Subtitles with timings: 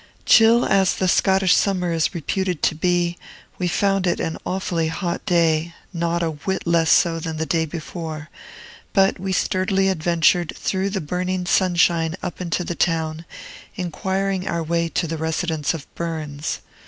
[0.25, 3.19] Chill as the Scottish summer is reputed to be,
[3.59, 7.67] we found it an awfully hot day, not a whit less so than the day
[7.67, 8.27] before;
[8.93, 13.25] but we sturdily adventured through the burning sunshine up into the town,
[13.75, 16.61] inquiring our way to the residence of Burns.